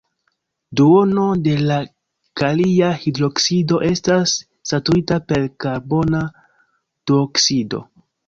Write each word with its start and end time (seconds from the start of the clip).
Duono 0.79 1.25
de 1.47 1.51
la 1.71 1.75
kalia 2.41 2.87
hidroksido 3.03 3.77
estas 3.89 4.33
saturita 4.71 5.19
per 5.33 5.47
karbona 5.65 6.23
duoksido. 7.11 7.85